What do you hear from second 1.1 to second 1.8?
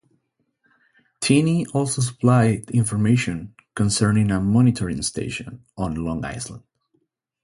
Tenney